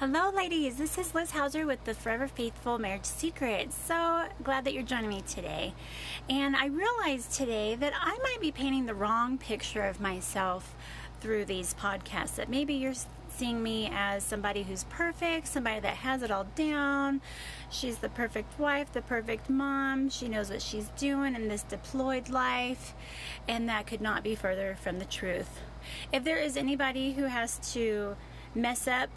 Hello, 0.00 0.30
ladies. 0.30 0.76
This 0.76 0.96
is 0.96 1.12
Liz 1.12 1.32
Hauser 1.32 1.66
with 1.66 1.82
the 1.82 1.92
Forever 1.92 2.28
Faithful 2.28 2.78
Marriage 2.78 3.04
Secrets. 3.04 3.76
So 3.76 4.26
glad 4.44 4.64
that 4.64 4.72
you're 4.72 4.84
joining 4.84 5.08
me 5.08 5.22
today. 5.22 5.74
And 6.30 6.54
I 6.54 6.66
realized 6.66 7.32
today 7.32 7.74
that 7.74 7.92
I 8.00 8.16
might 8.22 8.38
be 8.40 8.52
painting 8.52 8.86
the 8.86 8.94
wrong 8.94 9.38
picture 9.38 9.82
of 9.82 10.00
myself 10.00 10.76
through 11.20 11.46
these 11.46 11.74
podcasts. 11.74 12.36
That 12.36 12.48
maybe 12.48 12.74
you're 12.74 12.94
seeing 13.28 13.60
me 13.60 13.90
as 13.92 14.22
somebody 14.22 14.62
who's 14.62 14.84
perfect, 14.84 15.48
somebody 15.48 15.80
that 15.80 15.96
has 15.96 16.22
it 16.22 16.30
all 16.30 16.46
down. 16.54 17.20
She's 17.68 17.98
the 17.98 18.08
perfect 18.08 18.56
wife, 18.56 18.92
the 18.92 19.02
perfect 19.02 19.50
mom. 19.50 20.10
She 20.10 20.28
knows 20.28 20.48
what 20.48 20.62
she's 20.62 20.90
doing 20.90 21.34
in 21.34 21.48
this 21.48 21.64
deployed 21.64 22.28
life. 22.28 22.94
And 23.48 23.68
that 23.68 23.88
could 23.88 24.00
not 24.00 24.22
be 24.22 24.36
further 24.36 24.76
from 24.80 25.00
the 25.00 25.06
truth. 25.06 25.58
If 26.12 26.22
there 26.22 26.38
is 26.38 26.56
anybody 26.56 27.14
who 27.14 27.24
has 27.24 27.58
to 27.72 28.14
mess 28.54 28.86
up 28.86 29.10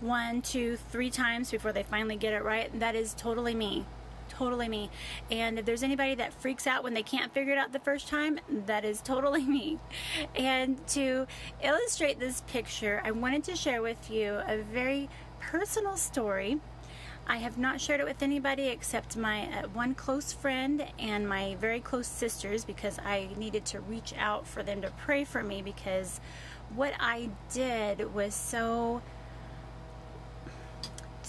one, 0.00 0.42
two, 0.42 0.76
three 0.90 1.10
times 1.10 1.50
before 1.50 1.72
they 1.72 1.82
finally 1.82 2.16
get 2.16 2.32
it 2.32 2.42
right. 2.42 2.78
That 2.78 2.94
is 2.94 3.14
totally 3.14 3.54
me. 3.54 3.84
Totally 4.28 4.68
me. 4.68 4.90
And 5.30 5.58
if 5.58 5.64
there's 5.64 5.82
anybody 5.82 6.14
that 6.14 6.32
freaks 6.32 6.66
out 6.66 6.82
when 6.82 6.94
they 6.94 7.02
can't 7.02 7.32
figure 7.32 7.52
it 7.52 7.58
out 7.58 7.72
the 7.72 7.78
first 7.80 8.08
time, 8.08 8.40
that 8.66 8.84
is 8.84 9.00
totally 9.00 9.44
me. 9.46 9.78
And 10.34 10.86
to 10.88 11.26
illustrate 11.62 12.18
this 12.18 12.42
picture, 12.42 13.02
I 13.04 13.10
wanted 13.10 13.44
to 13.44 13.56
share 13.56 13.82
with 13.82 14.10
you 14.10 14.40
a 14.46 14.58
very 14.58 15.08
personal 15.40 15.96
story. 15.96 16.60
I 17.26 17.36
have 17.36 17.58
not 17.58 17.80
shared 17.80 18.00
it 18.00 18.06
with 18.06 18.22
anybody 18.22 18.68
except 18.68 19.16
my 19.16 19.42
uh, 19.42 19.68
one 19.68 19.94
close 19.94 20.32
friend 20.32 20.84
and 20.98 21.28
my 21.28 21.54
very 21.60 21.78
close 21.78 22.08
sisters 22.08 22.64
because 22.64 22.98
I 22.98 23.28
needed 23.36 23.64
to 23.66 23.80
reach 23.80 24.14
out 24.18 24.46
for 24.46 24.62
them 24.62 24.82
to 24.82 24.90
pray 24.98 25.24
for 25.24 25.42
me 25.42 25.62
because 25.62 26.20
what 26.74 26.92
I 26.98 27.30
did 27.52 28.14
was 28.14 28.34
so 28.34 29.02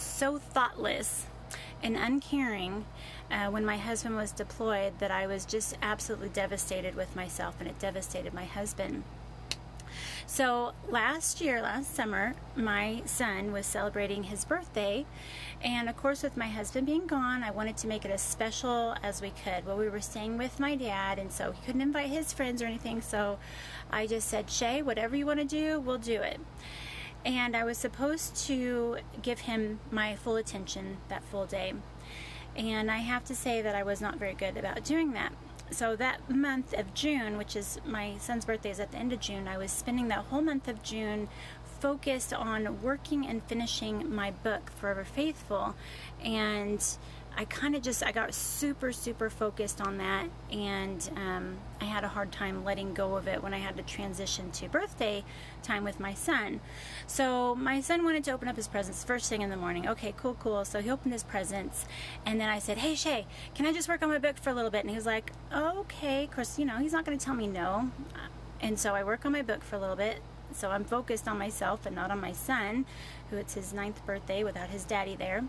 so 0.01 0.37
thoughtless 0.37 1.25
and 1.83 1.95
uncaring 1.95 2.85
uh, 3.31 3.47
when 3.47 3.65
my 3.65 3.77
husband 3.77 4.15
was 4.15 4.31
deployed 4.31 4.99
that 4.99 5.11
I 5.11 5.27
was 5.27 5.45
just 5.45 5.77
absolutely 5.81 6.29
devastated 6.29 6.95
with 6.95 7.15
myself 7.15 7.55
and 7.59 7.67
it 7.67 7.79
devastated 7.79 8.33
my 8.33 8.45
husband. 8.45 9.03
So 10.25 10.71
last 10.87 11.41
year, 11.41 11.61
last 11.61 11.93
summer, 11.93 12.35
my 12.55 13.01
son 13.05 13.51
was 13.51 13.65
celebrating 13.65 14.23
his 14.23 14.45
birthday. 14.45 15.05
And 15.61 15.89
of 15.89 15.97
course, 15.97 16.23
with 16.23 16.37
my 16.37 16.47
husband 16.47 16.87
being 16.87 17.07
gone, 17.07 17.43
I 17.43 17.51
wanted 17.51 17.77
to 17.77 17.87
make 17.87 18.05
it 18.05 18.11
as 18.11 18.21
special 18.21 18.95
as 19.03 19.21
we 19.21 19.31
could. 19.43 19.65
Well, 19.65 19.77
we 19.77 19.89
were 19.89 19.99
staying 19.99 20.37
with 20.37 20.59
my 20.59 20.75
dad, 20.75 21.19
and 21.19 21.31
so 21.31 21.51
he 21.51 21.61
couldn't 21.65 21.81
invite 21.81 22.09
his 22.09 22.31
friends 22.31 22.61
or 22.61 22.65
anything. 22.65 23.01
So 23.01 23.39
I 23.91 24.07
just 24.07 24.29
said, 24.29 24.49
Shay, 24.49 24.81
whatever 24.81 25.15
you 25.15 25.25
want 25.25 25.39
to 25.39 25.45
do, 25.45 25.79
we'll 25.81 25.97
do 25.97 26.21
it 26.21 26.39
and 27.25 27.55
I 27.55 27.63
was 27.63 27.77
supposed 27.77 28.35
to 28.47 28.97
give 29.21 29.41
him 29.41 29.79
my 29.91 30.15
full 30.15 30.35
attention 30.35 30.97
that 31.09 31.23
full 31.23 31.45
day. 31.45 31.73
And 32.55 32.91
I 32.91 32.97
have 32.97 33.23
to 33.25 33.35
say 33.35 33.61
that 33.61 33.75
I 33.75 33.83
was 33.83 34.01
not 34.01 34.17
very 34.17 34.33
good 34.33 34.57
about 34.57 34.83
doing 34.83 35.11
that. 35.13 35.33
So 35.71 35.95
that 35.95 36.29
month 36.29 36.73
of 36.73 36.93
June, 36.93 37.37
which 37.37 37.55
is 37.55 37.79
my 37.85 38.17
son's 38.19 38.43
birthday 38.43 38.71
is 38.71 38.79
at 38.79 38.91
the 38.91 38.97
end 38.97 39.13
of 39.13 39.21
June, 39.21 39.47
I 39.47 39.57
was 39.57 39.71
spending 39.71 40.09
that 40.09 40.25
whole 40.25 40.41
month 40.41 40.67
of 40.67 40.83
June 40.83 41.29
focused 41.79 42.33
on 42.33 42.81
working 42.81 43.25
and 43.25 43.41
finishing 43.43 44.13
my 44.13 44.31
book 44.31 44.69
Forever 44.69 45.05
Faithful 45.05 45.75
and 46.23 46.85
I 47.37 47.45
kind 47.45 47.75
of 47.75 47.81
just 47.81 48.03
I 48.03 48.11
got 48.11 48.33
super 48.33 48.91
super 48.91 49.29
focused 49.29 49.81
on 49.81 49.97
that, 49.97 50.27
and 50.51 51.09
um, 51.15 51.57
I 51.79 51.85
had 51.85 52.03
a 52.03 52.07
hard 52.07 52.31
time 52.31 52.63
letting 52.63 52.93
go 52.93 53.15
of 53.15 53.27
it 53.27 53.41
when 53.41 53.53
I 53.53 53.57
had 53.59 53.77
to 53.77 53.83
transition 53.83 54.51
to 54.51 54.69
birthday 54.69 55.23
time 55.63 55.83
with 55.83 55.99
my 55.99 56.13
son. 56.13 56.61
So 57.07 57.55
my 57.55 57.81
son 57.81 58.03
wanted 58.03 58.23
to 58.25 58.31
open 58.31 58.47
up 58.47 58.55
his 58.55 58.67
presents 58.67 59.03
first 59.03 59.29
thing 59.29 59.41
in 59.41 59.49
the 59.49 59.57
morning. 59.57 59.87
Okay, 59.87 60.13
cool, 60.17 60.35
cool. 60.39 60.65
So 60.65 60.81
he 60.81 60.89
opened 60.89 61.13
his 61.13 61.23
presents, 61.23 61.85
and 62.25 62.39
then 62.39 62.49
I 62.49 62.59
said, 62.59 62.79
"Hey 62.79 62.95
Shay, 62.95 63.25
can 63.55 63.65
I 63.65 63.73
just 63.73 63.87
work 63.87 64.01
on 64.03 64.09
my 64.09 64.19
book 64.19 64.37
for 64.37 64.49
a 64.49 64.53
little 64.53 64.71
bit?" 64.71 64.81
And 64.81 64.89
he 64.89 64.95
was 64.95 65.05
like, 65.05 65.31
"Okay." 65.53 66.27
Course, 66.31 66.59
you 66.59 66.65
know 66.65 66.77
he's 66.77 66.93
not 66.93 67.05
going 67.05 67.17
to 67.17 67.25
tell 67.25 67.35
me 67.35 67.47
no, 67.47 67.91
and 68.59 68.79
so 68.79 68.93
I 68.93 69.03
work 69.03 69.25
on 69.25 69.31
my 69.31 69.41
book 69.41 69.63
for 69.63 69.75
a 69.75 69.79
little 69.79 69.95
bit. 69.95 70.21
So 70.55 70.69
I'm 70.69 70.83
focused 70.83 71.27
on 71.27 71.37
myself 71.37 71.85
and 71.85 71.95
not 71.95 72.11
on 72.11 72.19
my 72.19 72.31
son, 72.31 72.85
who 73.29 73.37
it's 73.37 73.53
his 73.53 73.73
ninth 73.73 74.05
birthday 74.05 74.43
without 74.43 74.69
his 74.69 74.83
daddy 74.83 75.15
there. 75.15 75.43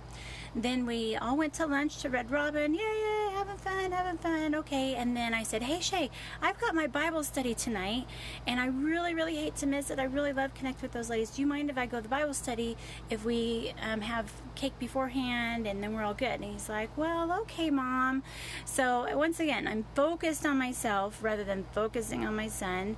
Then 0.55 0.85
we 0.85 1.17
all 1.17 1.37
went 1.37 1.55
to 1.55 1.67
lunch 1.67 1.99
to 1.99 2.11
Red 2.11 2.31
Robin. 2.31 2.75
Yeah, 2.75 2.83
yeah, 2.83 3.31
having 3.31 3.57
fun, 3.57 3.93
having 3.93 4.19
fun. 4.19 4.55
Okay. 4.55 4.95
And 4.95 5.17
then 5.17 5.33
I 5.33 5.43
said, 5.43 5.63
Hey, 5.63 5.81
Shay, 5.81 6.11
I've 6.43 6.61
got 6.61 6.75
my 6.75 6.87
Bible 6.87 7.25
study 7.25 7.55
tonight, 7.55 8.07
and 8.47 8.61
I 8.61 8.67
really, 8.67 9.15
really 9.15 9.35
hate 9.35 9.57
to 9.57 9.67
miss 9.67 9.91
it. 9.91 9.99
I 9.99 10.05
really 10.05 10.33
love 10.33 10.55
connect 10.55 10.83
with 10.83 10.93
those 10.93 11.09
ladies. 11.09 11.31
Do 11.31 11.41
you 11.41 11.47
mind 11.47 11.71
if 11.71 11.79
I 11.79 11.87
go 11.87 11.99
to 11.99 12.03
the 12.03 12.09
Bible 12.09 12.35
study 12.35 12.77
if 13.09 13.25
we 13.25 13.73
um, 13.83 14.03
have 14.03 14.31
cake 14.55 14.79
beforehand 14.79 15.67
and 15.67 15.83
then 15.83 15.95
we're 15.95 16.03
all 16.03 16.15
good? 16.15 16.41
And 16.41 16.45
he's 16.45 16.69
like, 16.69 16.97
Well, 16.97 17.33
okay, 17.43 17.71
mom. 17.71 18.23
So 18.65 19.07
once 19.17 19.41
again, 19.41 19.67
I'm 19.67 19.87
focused 19.95 20.45
on 20.45 20.59
myself 20.59 21.19
rather 21.23 21.45
than 21.45 21.65
focusing 21.73 22.27
on 22.27 22.37
my 22.37 22.49
son. 22.49 22.97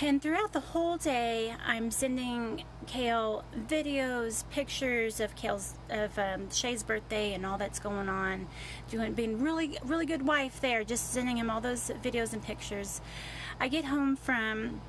And 0.00 0.22
throughout 0.22 0.52
the 0.52 0.60
whole 0.60 0.96
day, 0.96 1.54
I'm 1.66 1.90
sending 1.90 2.64
Kale 2.86 3.44
videos, 3.68 4.48
pictures 4.50 5.20
of 5.20 5.36
Kale's 5.36 5.74
of 5.90 6.18
um, 6.18 6.50
Shay's 6.50 6.82
birthday 6.82 7.34
and 7.34 7.44
all 7.44 7.58
that's 7.58 7.78
going 7.78 8.08
on. 8.08 8.46
Doing 8.90 9.12
being 9.12 9.42
really 9.42 9.78
really 9.84 10.06
good 10.06 10.26
wife 10.26 10.60
there, 10.60 10.84
just 10.84 11.12
sending 11.12 11.36
him 11.36 11.50
all 11.50 11.60
those 11.60 11.90
videos 12.02 12.32
and 12.32 12.42
pictures. 12.42 13.00
I 13.60 13.68
get 13.68 13.84
home 13.84 14.16
from 14.16 14.80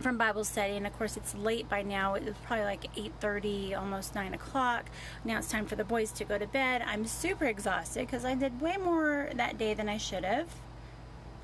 from 0.00 0.16
Bible 0.18 0.44
study, 0.44 0.76
and 0.76 0.86
of 0.86 0.96
course 0.96 1.16
it's 1.16 1.34
late 1.34 1.68
by 1.68 1.82
now. 1.82 2.14
It 2.14 2.24
was 2.24 2.34
probably 2.44 2.64
like 2.66 2.94
8:30, 2.96 3.74
almost 3.74 4.14
9 4.14 4.34
o'clock. 4.34 4.90
Now 5.24 5.38
it's 5.38 5.48
time 5.50 5.66
for 5.66 5.76
the 5.76 5.84
boys 5.84 6.12
to 6.12 6.24
go 6.24 6.36
to 6.36 6.46
bed. 6.46 6.82
I'm 6.86 7.06
super 7.06 7.46
exhausted 7.46 8.00
because 8.06 8.24
I 8.24 8.34
did 8.34 8.60
way 8.60 8.76
more 8.76 9.30
that 9.34 9.56
day 9.56 9.72
than 9.72 9.88
I 9.88 9.96
should 9.96 10.24
have 10.24 10.48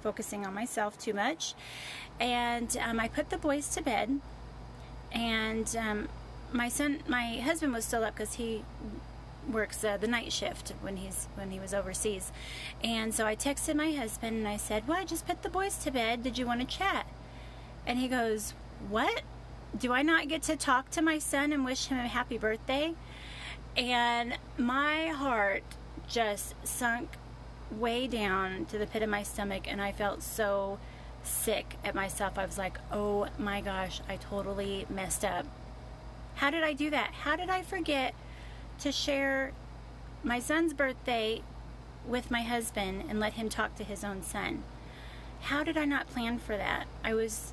focusing 0.06 0.46
on 0.46 0.54
myself 0.54 0.96
too 0.96 1.12
much. 1.12 1.54
And 2.20 2.76
um, 2.80 3.00
I 3.00 3.08
put 3.08 3.30
the 3.30 3.38
boys 3.38 3.66
to 3.74 3.82
bed, 3.82 4.20
and 5.10 5.68
um, 5.76 6.08
my 6.52 6.68
son, 6.68 7.00
my 7.08 7.38
husband 7.48 7.72
was 7.72 7.84
still 7.84 8.04
up 8.04 8.14
because 8.14 8.34
he 8.34 8.62
works 9.50 9.82
uh, 9.84 9.96
the 9.96 10.06
night 10.06 10.32
shift 10.32 10.74
when 10.80 10.96
he's 10.98 11.26
when 11.34 11.50
he 11.50 11.58
was 11.58 11.74
overseas. 11.74 12.30
And 12.84 13.12
so 13.12 13.26
I 13.26 13.34
texted 13.34 13.74
my 13.74 13.90
husband 13.92 14.36
and 14.36 14.48
I 14.48 14.58
said, 14.58 14.86
"Well, 14.86 14.98
I 14.98 15.04
just 15.04 15.26
put 15.26 15.42
the 15.42 15.50
boys 15.50 15.76
to 15.78 15.90
bed. 15.90 16.22
Did 16.22 16.38
you 16.38 16.46
want 16.46 16.60
to 16.60 16.66
chat?" 16.78 17.06
And 17.84 17.98
he 17.98 18.06
goes, 18.06 18.54
"What? 18.88 19.22
Do 19.76 19.92
I 19.92 20.02
not 20.02 20.28
get 20.28 20.42
to 20.42 20.56
talk 20.56 20.90
to 20.90 21.02
my 21.02 21.18
son 21.18 21.52
and 21.52 21.64
wish 21.64 21.86
him 21.86 21.98
a 21.98 22.06
happy 22.06 22.38
birthday?" 22.38 22.94
And 23.76 24.38
my 24.56 25.08
heart 25.08 25.64
just 26.08 26.54
sunk 26.64 27.10
way 27.70 28.06
down 28.06 28.66
to 28.66 28.78
the 28.78 28.86
pit 28.86 29.02
of 29.02 29.08
my 29.08 29.22
stomach 29.22 29.70
and 29.70 29.80
I 29.80 29.92
felt 29.92 30.22
so 30.22 30.78
sick 31.22 31.76
at 31.84 31.94
myself. 31.94 32.38
I 32.38 32.46
was 32.46 32.58
like, 32.58 32.78
oh 32.92 33.26
my 33.38 33.60
gosh, 33.60 34.00
I 34.08 34.16
totally 34.16 34.86
messed 34.88 35.24
up. 35.24 35.46
How 36.36 36.50
did 36.50 36.62
I 36.62 36.72
do 36.72 36.90
that? 36.90 37.12
How 37.22 37.36
did 37.36 37.50
I 37.50 37.62
forget 37.62 38.14
to 38.80 38.92
share 38.92 39.52
my 40.22 40.38
son's 40.38 40.74
birthday 40.74 41.42
with 42.06 42.30
my 42.30 42.42
husband 42.42 43.04
and 43.08 43.18
let 43.18 43.34
him 43.34 43.48
talk 43.48 43.74
to 43.76 43.84
his 43.84 44.04
own 44.04 44.22
son? 44.22 44.62
How 45.42 45.64
did 45.64 45.76
I 45.76 45.84
not 45.84 46.08
plan 46.08 46.38
for 46.38 46.56
that? 46.56 46.86
I 47.02 47.14
was, 47.14 47.52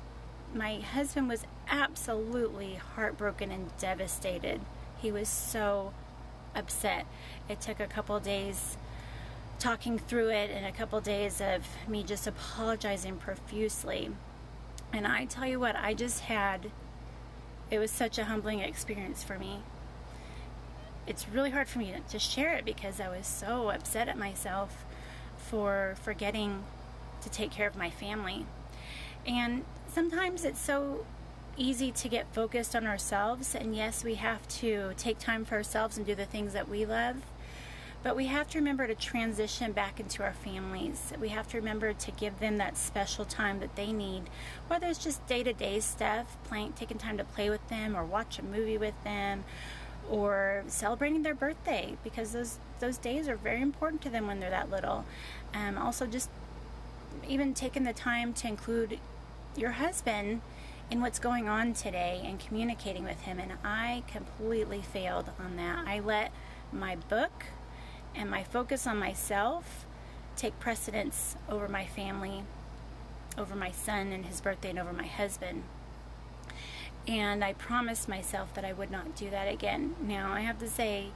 my 0.54 0.76
husband 0.76 1.28
was 1.28 1.44
absolutely 1.68 2.74
heartbroken 2.74 3.50
and 3.50 3.76
devastated. 3.78 4.60
He 4.98 5.10
was 5.10 5.28
so 5.28 5.92
upset. 6.54 7.06
It 7.48 7.60
took 7.60 7.80
a 7.80 7.86
couple 7.86 8.18
days 8.20 8.76
talking 9.58 9.98
through 9.98 10.30
it 10.30 10.50
in 10.50 10.64
a 10.64 10.72
couple 10.72 11.00
days 11.00 11.40
of 11.40 11.66
me 11.88 12.02
just 12.02 12.26
apologizing 12.26 13.16
profusely. 13.16 14.10
And 14.92 15.06
I 15.06 15.24
tell 15.24 15.46
you 15.46 15.58
what, 15.58 15.76
I 15.76 15.94
just 15.94 16.20
had, 16.20 16.70
it 17.70 17.78
was 17.78 17.90
such 17.90 18.18
a 18.18 18.24
humbling 18.24 18.60
experience 18.60 19.24
for 19.24 19.38
me. 19.38 19.60
It's 21.06 21.28
really 21.28 21.50
hard 21.50 21.68
for 21.68 21.78
me 21.78 21.94
to 22.08 22.18
share 22.18 22.54
it 22.54 22.64
because 22.64 23.00
I 23.00 23.08
was 23.08 23.26
so 23.26 23.70
upset 23.70 24.08
at 24.08 24.18
myself 24.18 24.84
for 25.36 25.96
forgetting 26.02 26.64
to 27.22 27.28
take 27.28 27.50
care 27.50 27.66
of 27.66 27.76
my 27.76 27.90
family. 27.90 28.46
And 29.26 29.64
sometimes 29.88 30.44
it's 30.44 30.60
so 30.60 31.06
easy 31.56 31.92
to 31.92 32.08
get 32.08 32.32
focused 32.32 32.74
on 32.74 32.86
ourselves, 32.86 33.54
and 33.54 33.76
yes, 33.76 34.02
we 34.04 34.14
have 34.16 34.46
to 34.48 34.92
take 34.96 35.18
time 35.18 35.44
for 35.44 35.54
ourselves 35.54 35.96
and 35.96 36.04
do 36.06 36.14
the 36.14 36.24
things 36.24 36.52
that 36.52 36.68
we 36.68 36.84
love. 36.84 37.16
But 38.04 38.16
we 38.16 38.26
have 38.26 38.48
to 38.50 38.58
remember 38.58 38.86
to 38.86 38.94
transition 38.94 39.72
back 39.72 39.98
into 39.98 40.22
our 40.22 40.34
families. 40.34 41.14
We 41.18 41.30
have 41.30 41.48
to 41.48 41.56
remember 41.56 41.94
to 41.94 42.10
give 42.10 42.38
them 42.38 42.58
that 42.58 42.76
special 42.76 43.24
time 43.24 43.60
that 43.60 43.76
they 43.76 43.92
need, 43.92 44.24
whether 44.68 44.86
it's 44.86 45.02
just 45.02 45.26
day 45.26 45.42
to 45.42 45.54
day 45.54 45.80
stuff, 45.80 46.36
playing, 46.44 46.74
taking 46.74 46.98
time 46.98 47.16
to 47.16 47.24
play 47.24 47.48
with 47.48 47.66
them, 47.70 47.96
or 47.96 48.04
watch 48.04 48.38
a 48.38 48.42
movie 48.42 48.76
with 48.76 48.92
them, 49.04 49.44
or 50.10 50.64
celebrating 50.66 51.22
their 51.22 51.34
birthday 51.34 51.96
because 52.04 52.32
those 52.32 52.58
those 52.78 52.98
days 52.98 53.26
are 53.26 53.36
very 53.36 53.62
important 53.62 54.02
to 54.02 54.10
them 54.10 54.26
when 54.26 54.38
they're 54.38 54.50
that 54.50 54.70
little. 54.70 55.06
Um, 55.54 55.78
also, 55.78 56.06
just 56.06 56.28
even 57.26 57.54
taking 57.54 57.84
the 57.84 57.94
time 57.94 58.34
to 58.34 58.48
include 58.48 58.98
your 59.56 59.70
husband 59.70 60.42
in 60.90 61.00
what's 61.00 61.18
going 61.18 61.48
on 61.48 61.72
today 61.72 62.20
and 62.22 62.38
communicating 62.38 63.04
with 63.04 63.22
him. 63.22 63.38
And 63.38 63.52
I 63.64 64.02
completely 64.08 64.82
failed 64.82 65.30
on 65.40 65.56
that. 65.56 65.86
I 65.86 66.00
let 66.00 66.32
my 66.70 66.96
book 66.96 67.46
and 68.14 68.30
my 68.30 68.42
focus 68.42 68.86
on 68.86 68.98
myself 68.98 69.86
take 70.36 70.58
precedence 70.58 71.36
over 71.48 71.68
my 71.68 71.86
family, 71.86 72.42
over 73.38 73.54
my 73.54 73.70
son 73.70 74.12
and 74.12 74.26
his 74.26 74.40
birthday, 74.40 74.70
and 74.70 74.78
over 74.78 74.92
my 74.92 75.06
husband. 75.06 75.62
And 77.06 77.44
I 77.44 77.52
promised 77.52 78.08
myself 78.08 78.54
that 78.54 78.64
I 78.64 78.72
would 78.72 78.90
not 78.90 79.14
do 79.14 79.30
that 79.30 79.52
again. 79.52 79.94
Now, 80.00 80.32
I 80.32 80.40
have 80.40 80.58
to 80.60 80.68
say, 80.68 81.08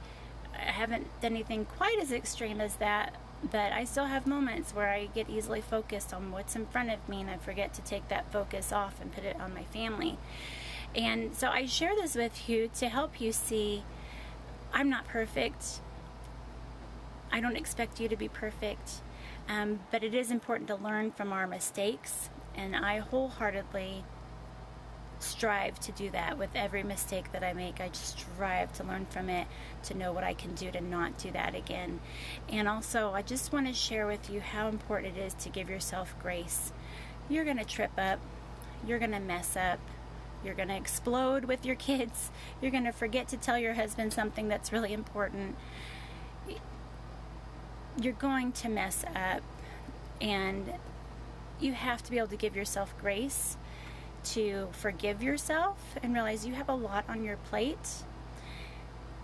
I 0.53 0.71
haven't 0.71 1.07
done 1.21 1.33
anything 1.33 1.65
quite 1.65 1.97
as 1.99 2.11
extreme 2.11 2.61
as 2.61 2.75
that, 2.75 3.15
but 3.49 3.71
I 3.71 3.85
still 3.85 4.05
have 4.05 4.27
moments 4.27 4.75
where 4.75 4.89
I 4.89 5.07
get 5.07 5.29
easily 5.29 5.61
focused 5.61 6.13
on 6.13 6.31
what's 6.31 6.55
in 6.55 6.65
front 6.67 6.91
of 6.91 7.07
me 7.09 7.21
and 7.21 7.29
I 7.29 7.37
forget 7.37 7.73
to 7.75 7.81
take 7.81 8.07
that 8.09 8.31
focus 8.31 8.71
off 8.71 9.01
and 9.01 9.11
put 9.11 9.23
it 9.23 9.39
on 9.39 9.53
my 9.53 9.63
family. 9.63 10.17
And 10.95 11.35
so 11.35 11.47
I 11.47 11.65
share 11.65 11.95
this 11.95 12.15
with 12.15 12.49
you 12.49 12.69
to 12.75 12.89
help 12.89 13.21
you 13.21 13.31
see 13.31 13.83
I'm 14.73 14.89
not 14.89 15.07
perfect. 15.07 15.81
I 17.31 17.39
don't 17.41 17.55
expect 17.55 17.99
you 17.99 18.07
to 18.07 18.15
be 18.15 18.27
perfect, 18.27 19.01
um, 19.47 19.79
but 19.91 20.03
it 20.03 20.13
is 20.13 20.31
important 20.31 20.67
to 20.69 20.75
learn 20.75 21.11
from 21.11 21.31
our 21.31 21.47
mistakes, 21.47 22.29
and 22.55 22.75
I 22.75 22.99
wholeheartedly 22.99 24.03
strive 25.19 25.79
to 25.81 25.91
do 25.91 26.09
that 26.11 26.37
with 26.37 26.49
every 26.55 26.81
mistake 26.81 27.31
that 27.33 27.43
I 27.43 27.53
make. 27.53 27.81
I 27.81 27.89
just 27.89 28.19
strive 28.19 28.71
to 28.73 28.83
learn 28.83 29.05
from 29.09 29.29
it, 29.29 29.47
to 29.83 29.93
know 29.93 30.13
what 30.13 30.23
I 30.23 30.33
can 30.33 30.55
do 30.55 30.71
to 30.71 30.81
not 30.81 31.17
do 31.17 31.29
that 31.31 31.55
again. 31.55 31.99
And 32.47 32.67
also, 32.67 33.11
I 33.11 33.21
just 33.21 33.51
want 33.51 33.67
to 33.67 33.73
share 33.73 34.07
with 34.07 34.29
you 34.29 34.39
how 34.39 34.69
important 34.69 35.17
it 35.17 35.21
is 35.21 35.33
to 35.35 35.49
give 35.49 35.69
yourself 35.69 36.15
grace. 36.21 36.71
You're 37.27 37.45
going 37.45 37.57
to 37.57 37.65
trip 37.65 37.91
up, 37.97 38.19
you're 38.87 38.99
going 38.99 39.11
to 39.11 39.19
mess 39.19 39.55
up. 39.55 39.79
You're 40.43 40.55
going 40.55 40.69
to 40.69 40.77
explode 40.77 41.45
with 41.45 41.65
your 41.65 41.75
kids. 41.75 42.31
You're 42.61 42.71
going 42.71 42.85
to 42.85 42.93
forget 42.93 43.27
to 43.27 43.37
tell 43.37 43.57
your 43.57 43.73
husband 43.73 44.13
something 44.13 44.47
that's 44.47 44.71
really 44.71 44.93
important 44.93 45.57
you're 48.01 48.13
going 48.13 48.51
to 48.51 48.69
mess 48.69 49.03
up 49.15 49.41
and 50.21 50.73
you 51.59 51.73
have 51.73 52.01
to 52.03 52.11
be 52.11 52.17
able 52.17 52.27
to 52.27 52.37
give 52.37 52.55
yourself 52.55 52.93
grace 52.99 53.57
to 54.23 54.67
forgive 54.71 55.23
yourself 55.23 55.77
and 56.01 56.13
realize 56.13 56.45
you 56.45 56.53
have 56.53 56.69
a 56.69 56.75
lot 56.75 57.05
on 57.07 57.23
your 57.23 57.37
plate 57.37 58.03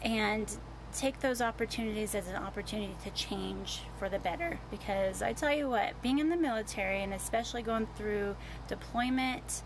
and 0.02 0.58
take 0.94 1.20
those 1.20 1.42
opportunities 1.42 2.16
as 2.16 2.28
an 2.28 2.36
opportunity 2.36 2.96
to 3.04 3.10
change 3.12 3.82
for 3.98 4.08
the 4.08 4.20
better. 4.20 4.60
Because 4.72 5.22
I 5.22 5.34
tell 5.34 5.54
you 5.54 5.70
what 5.70 6.02
being 6.02 6.20
in 6.20 6.30
the 6.30 6.38
military 6.38 7.04
and 7.04 7.14
especially 7.14 7.62
going 7.62 7.88
through 7.98 8.36
deployment 8.68 9.64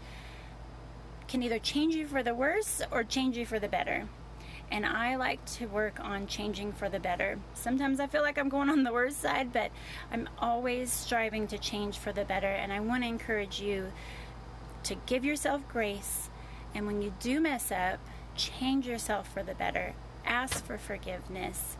can 1.27 1.43
either 1.43 1.59
change 1.59 1.95
you 1.95 2.07
for 2.07 2.23
the 2.23 2.33
worse 2.33 2.81
or 2.91 3.03
change 3.03 3.37
you 3.37 3.45
for 3.45 3.59
the 3.59 3.67
better 3.67 4.07
and 4.71 4.85
I 4.85 5.15
like 5.15 5.43
to 5.57 5.65
work 5.65 5.99
on 5.99 6.27
changing 6.27 6.73
for 6.73 6.89
the 6.89 6.99
better. 6.99 7.39
Sometimes 7.53 7.99
I 7.99 8.07
feel 8.07 8.21
like 8.21 8.37
I'm 8.37 8.49
going 8.49 8.69
on 8.69 8.83
the 8.83 8.93
worst 8.93 9.21
side, 9.21 9.51
but 9.51 9.71
I'm 10.11 10.29
always 10.39 10.91
striving 10.91 11.47
to 11.47 11.57
change 11.57 11.97
for 11.97 12.11
the 12.11 12.25
better, 12.25 12.47
and 12.47 12.71
I 12.71 12.79
want 12.79 13.03
to 13.03 13.09
encourage 13.09 13.59
you 13.59 13.91
to 14.83 14.95
give 15.05 15.25
yourself 15.25 15.67
grace, 15.67 16.29
and 16.73 16.85
when 16.85 17.01
you 17.01 17.13
do 17.19 17.39
mess 17.39 17.71
up, 17.71 17.99
change 18.35 18.87
yourself 18.87 19.31
for 19.31 19.43
the 19.43 19.55
better. 19.55 19.93
Ask 20.25 20.63
for 20.63 20.77
forgiveness. 20.77 21.77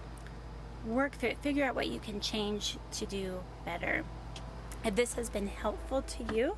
Work 0.86 1.14
through 1.16 1.30
it. 1.30 1.38
Figure 1.40 1.66
out 1.66 1.76
what 1.76 1.88
you 1.88 2.00
can 2.00 2.20
change 2.20 2.78
to 2.94 3.06
do 3.06 3.40
better. 3.66 4.04
If 4.84 4.96
this 4.96 5.14
has 5.14 5.30
been 5.30 5.48
helpful 5.48 6.02
to 6.02 6.36
you, 6.36 6.56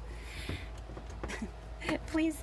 please 2.07 2.41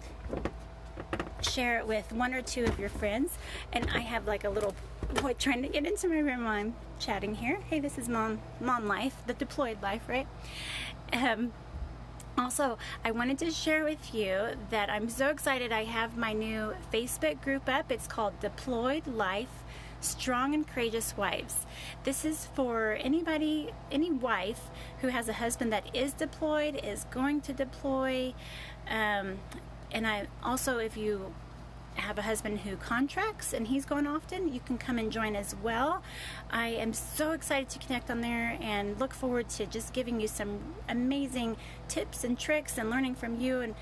share 1.59 1.81
it 1.81 1.89
with 1.89 2.13
one 2.13 2.33
or 2.33 2.41
two 2.41 2.65
of 2.67 2.79
your 2.79 2.89
friends. 2.89 3.33
And 3.73 3.91
I 3.93 3.99
have 3.99 4.29
like 4.29 4.45
a 4.45 4.49
little 4.49 4.77
boy 5.15 5.33
trying 5.33 5.61
to 5.63 5.69
get 5.69 5.85
into 5.85 6.07
my 6.07 6.21
room 6.21 6.45
while 6.45 6.55
I'm 6.55 6.77
chatting 7.01 7.35
here. 7.35 7.59
Hey, 7.69 7.81
this 7.81 7.99
is 7.99 8.09
mom, 8.09 8.41
mom 8.61 8.87
life, 8.87 9.17
the 9.27 9.35
deployed 9.35 9.83
life, 9.83 10.03
right? 10.07 10.29
Um, 11.13 11.51
also, 12.37 12.79
I 13.05 13.11
wanted 13.11 13.39
to 13.39 13.51
share 13.51 13.83
with 13.83 14.15
you 14.15 14.51
that 14.71 14.89
I'm 14.89 15.09
so 15.09 15.31
excited. 15.31 15.73
I 15.73 15.83
have 15.83 16.17
my 16.17 16.33
new 16.33 16.75
Facebook 16.93 17.43
group 17.43 17.69
up. 17.69 17.91
It's 17.91 18.07
called 18.07 18.39
Deployed 18.39 19.09
Life 19.09 19.65
Strong 20.01 20.55
and 20.55 20.65
Courageous 20.65 21.17
Wives. 21.17 21.67
This 22.05 22.25
is 22.25 22.47
for 22.55 22.97
anybody, 23.01 23.73
any 23.91 24.13
wife 24.13 24.71
who 25.01 25.09
has 25.09 25.29
a 25.29 25.33
husband 25.33 25.73
that 25.73 25.91
is 25.93 26.13
deployed, 26.13 26.81
is 26.85 27.05
going 27.11 27.41
to 27.41 27.53
deploy, 27.53 28.33
um, 28.89 29.41
and 29.91 30.07
I 30.07 30.29
also, 30.43 30.79
if 30.79 30.97
you 30.97 31.35
have 32.00 32.19
a 32.19 32.23
husband 32.23 32.61
who 32.61 32.77
contracts 32.77 33.53
and 33.53 33.67
he's 33.67 33.85
gone 33.85 34.06
often, 34.06 34.53
you 34.53 34.61
can 34.61 34.79
come 34.79 34.99
and 34.99 35.11
join 35.11 35.37
as 35.37 35.55
well. 35.62 36.03
I 36.50 36.69
am 36.69 36.93
so 36.93 37.33
excited 37.33 37.69
to 37.71 37.79
connect 37.79 38.11
on 38.11 38.21
there 38.21 38.59
and 38.61 38.99
look 38.99 39.12
forward 39.15 39.49
to 39.50 39.67
just 39.67 39.93
giving 39.93 40.21
you 40.21 40.29
some 40.29 40.61
amazing 40.89 41.56
tips 41.89 42.25
and 42.25 42.39
tricks 42.39 42.79
and 42.79 42.91
learning 42.91 43.15
from 43.15 43.41
you 43.41 43.61
and 43.61 43.75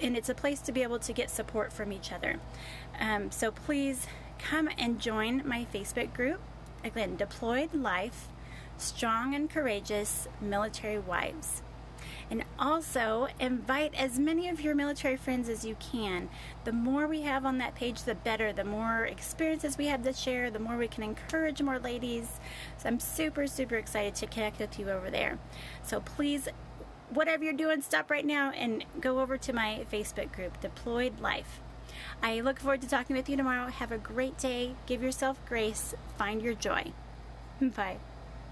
and 0.00 0.16
it's 0.16 0.28
a 0.28 0.34
place 0.34 0.60
to 0.62 0.72
be 0.72 0.82
able 0.82 0.98
to 0.98 1.12
get 1.12 1.30
support 1.30 1.72
from 1.72 1.92
each 1.92 2.10
other. 2.10 2.40
Um, 2.98 3.30
so 3.30 3.52
please 3.52 4.08
come 4.38 4.68
and 4.76 4.98
join 4.98 5.46
my 5.46 5.66
Facebook 5.72 6.12
group. 6.12 6.40
Again, 6.84 7.14
Deployed 7.16 7.72
Life, 7.72 8.28
Strong 8.78 9.36
and 9.36 9.48
Courageous 9.48 10.26
Military 10.40 10.98
Wives. 10.98 11.62
And 12.30 12.44
also 12.58 13.28
invite 13.38 13.94
as 13.94 14.18
many 14.18 14.48
of 14.48 14.60
your 14.60 14.74
military 14.74 15.16
friends 15.16 15.48
as 15.48 15.64
you 15.64 15.76
can. 15.78 16.28
The 16.64 16.72
more 16.72 17.06
we 17.06 17.22
have 17.22 17.44
on 17.44 17.58
that 17.58 17.74
page, 17.74 18.02
the 18.02 18.14
better. 18.14 18.52
The 18.52 18.64
more 18.64 19.04
experiences 19.04 19.76
we 19.76 19.86
have 19.86 20.02
to 20.04 20.12
share, 20.12 20.50
the 20.50 20.58
more 20.58 20.76
we 20.76 20.88
can 20.88 21.02
encourage 21.02 21.60
more 21.60 21.78
ladies. 21.78 22.28
So 22.78 22.88
I'm 22.88 23.00
super, 23.00 23.46
super 23.46 23.76
excited 23.76 24.14
to 24.16 24.26
connect 24.26 24.58
with 24.58 24.78
you 24.78 24.90
over 24.90 25.10
there. 25.10 25.38
So 25.82 26.00
please, 26.00 26.48
whatever 27.10 27.44
you're 27.44 27.52
doing, 27.52 27.82
stop 27.82 28.10
right 28.10 28.26
now 28.26 28.50
and 28.50 28.84
go 29.00 29.20
over 29.20 29.36
to 29.38 29.52
my 29.52 29.84
Facebook 29.92 30.32
group, 30.32 30.60
Deployed 30.60 31.20
Life. 31.20 31.60
I 32.22 32.40
look 32.40 32.60
forward 32.60 32.80
to 32.82 32.88
talking 32.88 33.16
with 33.16 33.28
you 33.28 33.36
tomorrow. 33.36 33.66
Have 33.66 33.92
a 33.92 33.98
great 33.98 34.38
day. 34.38 34.74
Give 34.86 35.02
yourself 35.02 35.38
grace. 35.46 35.94
Find 36.16 36.40
your 36.40 36.54
joy. 36.54 36.92
Bye. 37.60 37.98